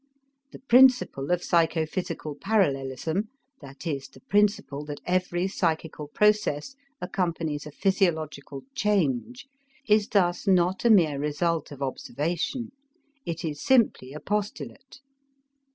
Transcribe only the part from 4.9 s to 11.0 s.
every psychical process accompanies a physiological change is thus not a